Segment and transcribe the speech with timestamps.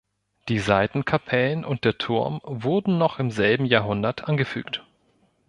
[0.49, 4.83] Die Seitenkapellen und der Turm wurden noch im selben Jahrhundert angefügt.